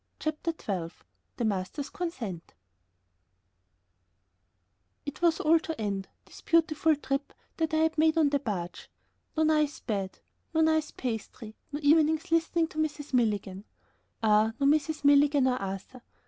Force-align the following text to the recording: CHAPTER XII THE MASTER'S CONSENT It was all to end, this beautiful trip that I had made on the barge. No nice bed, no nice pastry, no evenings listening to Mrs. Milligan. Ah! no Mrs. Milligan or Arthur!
CHAPTER 0.19 0.49
XII 0.51 0.95
THE 1.37 1.45
MASTER'S 1.45 1.91
CONSENT 1.91 2.55
It 5.05 5.21
was 5.21 5.39
all 5.39 5.59
to 5.59 5.79
end, 5.79 6.07
this 6.25 6.41
beautiful 6.41 6.95
trip 6.95 7.35
that 7.57 7.71
I 7.75 7.83
had 7.83 7.99
made 7.99 8.17
on 8.17 8.29
the 8.29 8.39
barge. 8.39 8.89
No 9.37 9.43
nice 9.43 9.79
bed, 9.79 10.17
no 10.55 10.61
nice 10.61 10.89
pastry, 10.89 11.55
no 11.71 11.79
evenings 11.83 12.31
listening 12.31 12.65
to 12.69 12.79
Mrs. 12.79 13.13
Milligan. 13.13 13.63
Ah! 14.23 14.53
no 14.59 14.65
Mrs. 14.65 15.03
Milligan 15.03 15.45
or 15.47 15.57
Arthur! 15.61 16.01